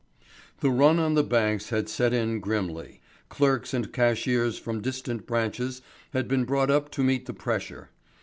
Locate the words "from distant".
4.57-5.27